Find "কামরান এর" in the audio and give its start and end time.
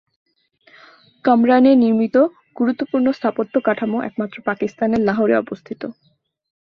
1.25-1.77